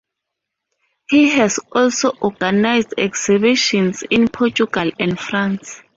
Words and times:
He 1.11 1.29
has 1.35 1.59
also 1.71 2.11
organised 2.23 2.95
exhibitions 2.97 4.01
in 4.01 4.29
Portugal 4.29 4.89
and 4.99 5.19
France. 5.19 5.79